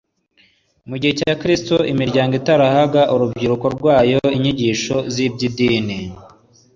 [0.89, 5.97] Mu gihe cya Kristo, imiryango itarahaga urubyiruko rwayo inyigisho z'iby'idini